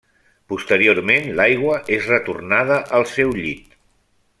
[0.53, 3.81] Posteriorment l'aigua és retornada al seu llit.